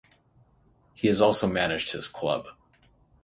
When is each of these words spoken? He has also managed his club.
He 0.95 1.05
has 1.09 1.21
also 1.21 1.45
managed 1.45 1.91
his 1.91 2.07
club. 2.07 2.47